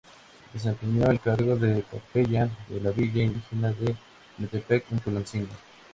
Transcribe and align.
Desempeñó 0.51 1.11
el 1.11 1.19
cargo 1.19 1.55
de 1.55 1.83
capellán 1.83 2.49
de 2.69 2.81
la 2.81 2.89
Villa 2.89 3.21
Indígena 3.23 3.71
de 3.71 3.95
Metepec 4.39 4.91
en 4.91 4.97
Tulancingo. 4.99 5.53